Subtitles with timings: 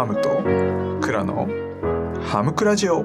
[0.00, 0.30] ハムと
[1.02, 1.46] クラの
[2.22, 3.04] ハムクラジオ。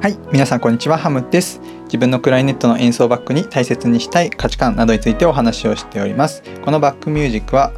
[0.00, 0.98] はい皆さんこんにちは。
[0.98, 1.60] ハムです。
[1.84, 6.42] 自分のクライネットの演奏バックに大切にしたい価値観などについてお話をしております。
[6.64, 7.70] このバックミュージックは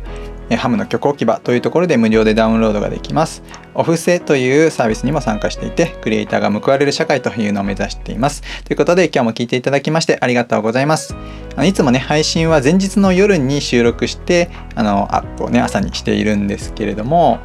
[0.57, 3.43] ハムの曲置き場というところで無料でダウンロードができます。
[3.75, 8.43] オフセというサービスにも参加していて、クリエイターが報われる社会というのを目指しています。
[8.65, 11.15] ということで今日も聴いていただきましてありがとうございます。
[11.57, 17.41] あのいつもね、配信は前日の夜に収録して、あの、アップをね、朝にしているんですけれども、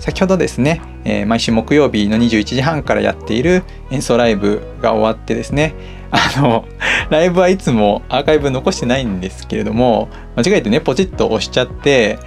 [0.00, 5.74] 先ほどですね、えー、毎週木曜日の21時半からやっている演奏ライブが終わってですね、
[6.10, 6.64] あの、
[7.10, 12.18] ライブはいつもアーカイブ残してないんですけれども、間違えてね、ポチッと押しちゃって、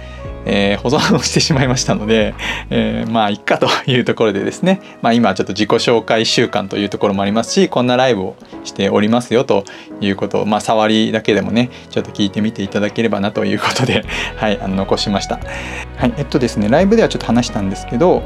[0.46, 2.34] えー、保存をしてしまいましたので、
[2.70, 9.64] えー、まあいっかというところでですね、まあ、今ちょっと自己紹介習慣というところもありますしこんなライブをしておりますよと
[10.00, 14.04] いうことを、まあ、触りだけでもねちょっと聞いてみていただければなということで、
[14.36, 15.40] はい、あの残しました。
[15.96, 18.22] はい、えっとですねライブではちょっと話したんですけど、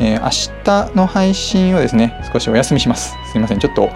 [0.00, 3.16] えー、明日の配信をですね少しお休みします。
[3.30, 3.90] すいませんちょっと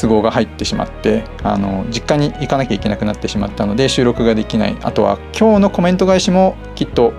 [0.00, 7.12] 都合が入ってしまってあの実家に行かなきゃいけなくなってしまったので収録ができないあとは今日のコメント返しもきっと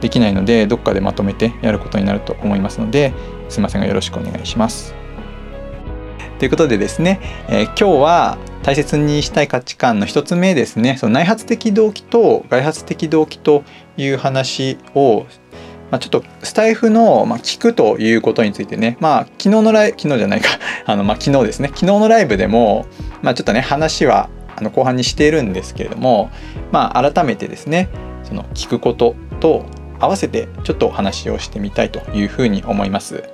[0.00, 3.12] できないのでどっかでまとめてやることになると思いますので
[3.48, 4.94] すいませんがよろしくお願いします。
[6.42, 13.62] ということでですね、えー、今日は大切にしたい価値観の一つ目ですねその内発的動機と外発的動機と
[13.96, 15.26] いう話を
[15.92, 20.48] まあ、ちょっとスタイフの、まあ、聞くということについてね、まあ、昨日のライブ、昨日じゃないか、
[20.86, 22.86] あの、まあ、昨日ですね、昨日のライブでも、
[23.20, 26.30] まあ、ちょっとね、話は、あの、後半にしているんですけれども、
[26.72, 27.90] まあ、改めてですね、
[28.24, 29.66] その、聞くことと
[30.00, 33.24] 合わせて、ちょっとお話をしてみたいというふうに思います。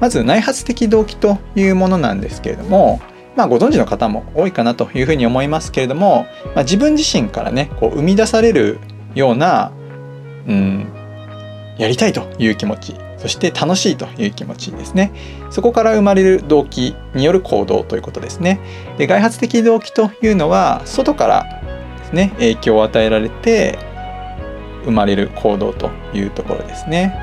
[0.00, 3.00] まず、内発的動機というものなんですけれども、
[3.36, 8.80] まあ、ご存知の方も多いかなというふうに思いますけれども、まあ、自分自身からね、こう、生み出される
[9.14, 9.70] ような、
[10.48, 11.01] うん、
[11.78, 15.12] やりたいという気持ちそして楽しいという気持ちですね。
[15.50, 18.58] そこから生まれる動機による行動ということですね。
[18.98, 21.62] で外発的動機というのは外から
[21.98, 23.78] ですね影響を与えられて
[24.84, 27.14] 生まれる行動というところですね。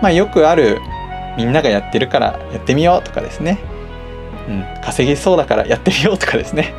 [0.00, 0.78] まあよくある
[1.36, 3.58] みんながやってるからやってみようとかですね。
[4.48, 6.72] うん、稼げそうだからやってみようとかですね。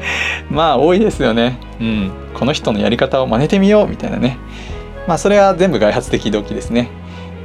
[0.50, 4.36] まあ多いですよね、うん、この人のやり方を真似てみようみたいなね。
[5.06, 6.90] まあそれは全部外発的動機ですね。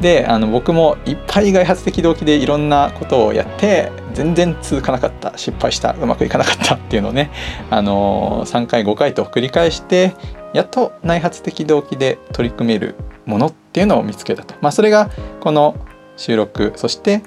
[0.02, 5.38] であの僕もいっぱい外発的動機でいろんなことをやって全然続かなかった。
[5.38, 5.92] 失敗した。
[5.94, 7.32] うまくいかなかったっていうのをね、
[7.70, 10.14] あの、3回5回と繰り返して
[10.54, 12.96] やっと内発的動機で取り組める
[13.26, 15.76] ものっていうのを見つけたと、まあ、それがこの
[16.18, 17.24] 収録そして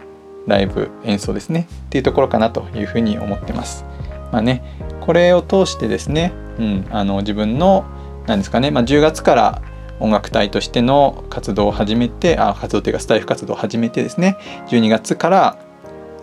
[0.46, 1.66] ライブ演奏ですね。
[1.86, 3.84] っていうところかなというふうに思ってます。
[4.32, 4.62] まあね
[5.00, 7.84] これを通してですね、うん、あの自分の
[8.26, 9.62] 何ですかね、まあ、10月から
[10.04, 14.36] 音楽隊としての活動を始めてあ活動というかスタイフ活動を始めてですね
[14.68, 15.58] 12月から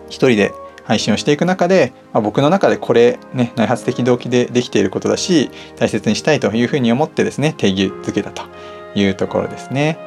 [0.08, 0.52] 一人で
[0.84, 8.42] 配信をしていく中で、まあ、僕の中でこれね内発的動機でできていることだし大切にしたいというふうに思ってですね定義づけたと
[8.94, 9.98] いうところですね。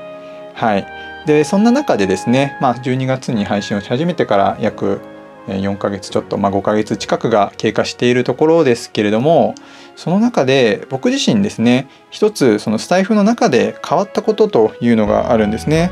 [0.53, 0.87] はい、
[1.25, 5.01] でそんな中でですね、まあ、12月に配信をし始めてから約
[5.47, 9.55] 4ヶ月ちょっと、まあ、5ヶ月近くが経過しているところですけれども
[9.95, 15.91] その中で僕自身ですね一つそのスタイフの中で変わったことというのがあるんですね。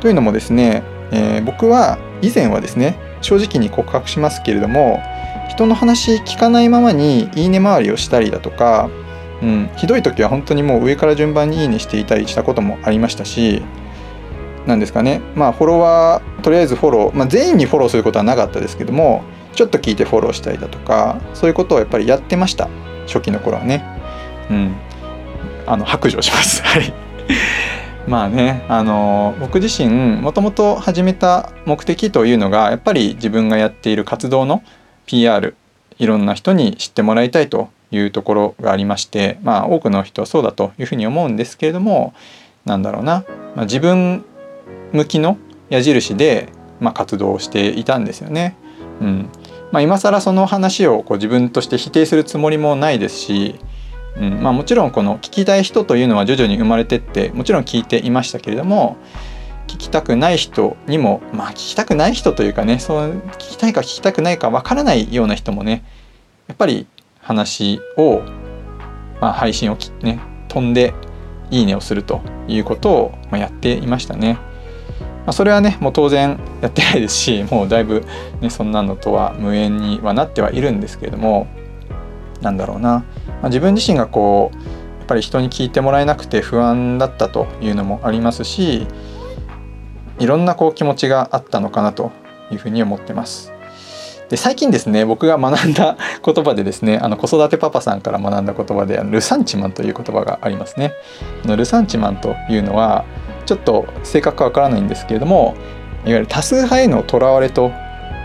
[0.00, 5.02] というのもですね、えー、僕は以前はですね正直に告白しますけれども
[5.48, 8.90] 人の話聞かないままにいいね回りをしたりだとか、
[9.42, 13.62] うん、ひどい時は本当にもう上から順番にいいねしていたりしたこともありましたし
[14.66, 15.20] なんですかね。
[15.34, 19.22] まあフォロワーとりあえずフォロー、まあ、全員にフォローすることはなかったですけども
[19.54, 22.68] ちょっと聞いてフォローしたりだとかそういうことをやっぱりやってました。
[23.06, 23.84] 初期の頃はね。
[24.50, 24.76] うん。
[25.66, 26.62] あの白状します。
[26.64, 26.92] はい。
[28.06, 34.62] まあねあの僕自身もともと始めた目的というのがやっぱり自分がやっている活動の
[35.06, 35.56] PR
[35.98, 42.12] いろんな人に知ってもらいたいというところがありましてまあ多くの人はそうだというふうに思うんですけれども
[42.66, 43.24] なんだろうな、
[43.54, 44.24] まあ、自分
[44.94, 45.36] 向きの
[45.68, 46.48] 矢印で、
[46.80, 48.56] まあ、活動していたんですよね。
[49.00, 49.28] うん
[49.72, 53.58] まあ、今更その話をこう自分として否定するつもりもないですし、
[54.16, 58.96] うんまあ、もちろんこの聞きたい人というのは徐々に生まれてってもちろん聞いていましたけれども
[59.66, 65.84] 聞きたくない人にもまあ聞きたくない人というかねそう聞きたいか聞きたくないかわからないような人もね
[66.46, 66.86] やっぱり
[67.18, 68.20] 話を、
[69.20, 70.94] まあ、配信をね飛んで
[71.50, 74.38] いいねをするということを、やっていましたね。
[75.26, 78.04] まあ、それはねもう当然やってないですし もうだいぶ、
[78.40, 81.46] ね、そんなのとは無縁にはなってはいるんですけれども
[82.42, 83.04] なんだろうな、ま
[83.44, 84.56] あ、自分自身がこう
[84.98, 88.86] やっぱり人に聞いてもらえなくて不安だったというのもありますし
[90.18, 92.12] いろんなこう気持ちがあったのかなと
[92.50, 93.52] いうふうに思ってます。
[94.30, 100.92] で最近ですね僕が学んだ 言葉でですねあの子育てパパさんから学んだ言葉でルサンチマンという言葉がありますね。
[101.44, 103.04] ルサンチマンというのは
[103.44, 105.54] ちょっと正確かわからないんですけれども
[106.04, 107.72] いわゆる多数派へのとらわれと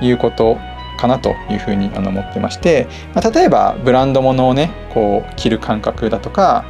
[0.01, 0.57] いうこと
[0.99, 6.65] かなというふうにあの思ってまして、まあ、例えばブランド物をねこう着る感覚だとか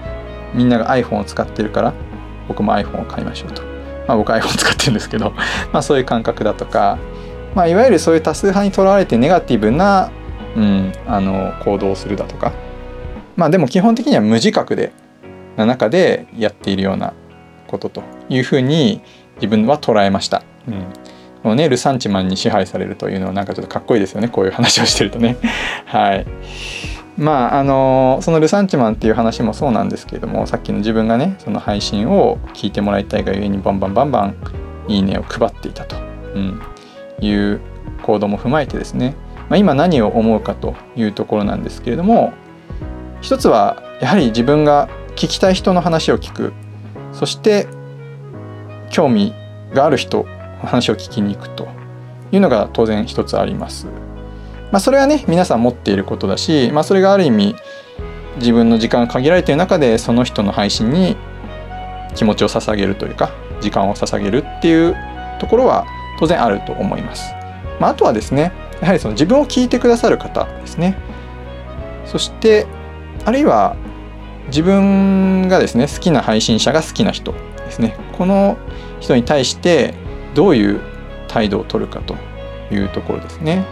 [0.53, 1.93] みんなが iPhone を使ってるから
[2.47, 3.63] 僕も iPhone を買いましょうと、
[4.07, 5.31] まあ、僕 iPhone 使ってるんですけど、
[5.71, 6.97] まあ、そういう感覚だとか、
[7.55, 10.09] まあ、いわゆるそういう多数派にとらわれてネガティブな、
[10.55, 12.51] うん、あの行動をするだとか。
[13.35, 14.91] まあでも基本的には無自覚で
[15.55, 17.13] な中でやっているような
[17.69, 19.01] ことというふうに
[19.35, 20.43] 自分は捉えました。
[20.67, 20.83] うん
[21.41, 24.27] このね、ルサンチマンに支配されるというのはなんかちょっとかっこいいですよね。
[24.27, 25.37] こういう話をしてるとね。
[25.85, 26.25] はい。
[27.17, 34.35] まああのそのルサンチマンっていう話もそうなんですけれどもさっきの自分がねその配信を聞いてもらいたいがゆえにバンバンバンバン
[34.87, 35.97] いいねを配っていたと、
[36.33, 36.61] うん、
[37.19, 37.59] いう
[38.03, 39.15] 行動も踏まえてですね、
[39.49, 42.31] まあ、今何を思うかというところなんですけれども
[43.19, 44.87] 一つはやはり自分が
[45.17, 46.53] 聞きたい人の話を聞く。
[47.13, 47.67] そして
[48.89, 49.33] 興味
[49.73, 50.25] がある人
[50.61, 51.67] 話を聞きに行くと
[52.31, 53.87] いうのが当然一つあります。
[54.71, 57.55] まあ、それはね皆さん持っていることだし、まあ、それがある意味
[58.37, 61.17] 自分の時間が限られている中でその人の配信に
[62.15, 63.31] 気持ちを捧げるというか
[63.61, 64.95] 時間を捧げるっていう
[65.39, 65.85] ところは
[66.19, 67.33] 当然あると思います。
[67.79, 68.51] まあ、あとはですね
[68.81, 70.97] やはりその自分を聞いてくださる方ですね。
[72.05, 72.67] そして
[73.25, 73.75] あるいは
[74.49, 78.57] 自分がですね好きな配信者が好きな人ですねこの
[78.99, 79.93] 人に対して
[80.35, 80.81] どういう
[81.27, 82.15] 態度を取るかと
[82.73, 83.65] いうところですね。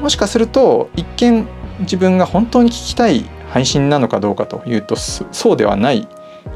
[0.00, 1.46] もしかすると一見
[1.80, 6.08] 自分が本当に聞きたい配信なのかどうかというとそうではない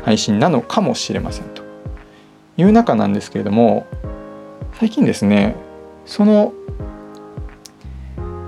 [0.05, 1.63] 配信なのかもしれませんと
[2.57, 3.87] いう中なんですけれども
[4.75, 5.57] 最近ですね
[6.05, 6.53] その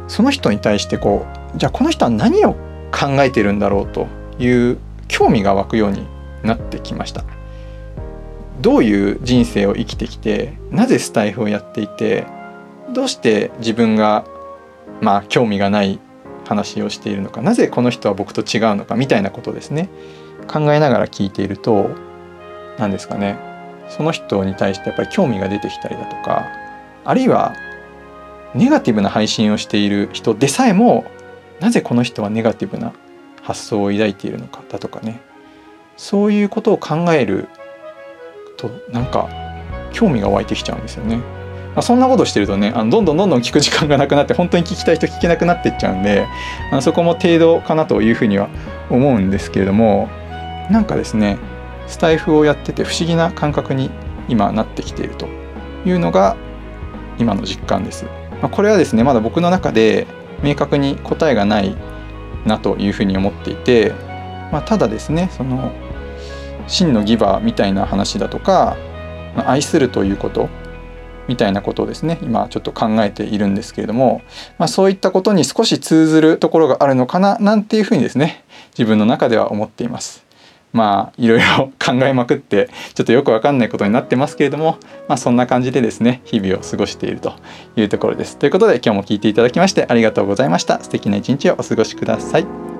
[0.08, 2.54] その人に対してこうじゃあこの人は何を
[2.90, 4.06] 考えてるんだろうと
[4.42, 4.78] いう
[5.08, 6.06] 興味が湧くように
[6.42, 7.24] なってきました。
[8.60, 12.26] どういう人生を生きてきてなぜスタイフをやっていて
[12.92, 14.24] どうして自分が
[15.00, 15.98] まあ興味がない
[16.44, 19.88] 話をしているのかなぜこの人は僕と違うのかみたいなことですね
[20.46, 21.90] 考えながら聞いていると
[22.78, 23.36] 何ですかね
[23.88, 26.46] その人に対してやっぱり興味が出てきたりだとか
[27.04, 27.54] あるいは
[28.54, 31.04] ネガティブな配信をしている人でさえも
[31.60, 32.92] なぜこの人はネガティブな
[33.42, 35.20] 発想を抱いているのかだとかね
[35.96, 37.48] そういうことを考える
[38.56, 39.28] となんか
[39.92, 41.18] 興味が湧いてきちゃうんですよね。
[41.74, 46.26] まあ、そんなことしてるとねあのどんどんどんどん聞く時間がなくなって本当に聞きたい人聞けなくなっていっちゃうんで
[46.70, 48.50] あのそこも程度かなというふうには
[48.90, 50.10] 思うんですけれども
[50.70, 51.38] なんかですね
[51.86, 53.90] スタイフをやってて不思議な感覚に
[54.28, 55.26] 今なってきていると
[55.86, 56.36] いうのが
[57.18, 58.04] 今の実感です。
[58.42, 60.06] まあ、これはですねまだ僕の中で
[60.42, 61.76] 明確に答えがない
[62.46, 63.92] なというふうに思っていて、
[64.50, 65.72] まあ、ただですねその
[66.66, 68.76] 真のギバーみたいな話だとか
[69.46, 70.48] 愛するということ
[71.28, 74.22] みたいなことをですね今ちょっと考えているんですけれども、
[74.58, 78.44] まあ、そういったことに少し通ずるところがあるのかななんていうふうにですね
[78.76, 80.24] 自分の中では思っています。
[80.72, 87.34] まあいろいろ考えまくってちょっとよくわかんないことになってますけれども、まあ、そんな感じでですね日々を過ごしていると
[87.76, 88.36] いうところです。
[88.36, 90.82] ということで今日も聴いていただきましてありがとうございました。
[90.82, 92.71] 素敵な一日をお過ごしください。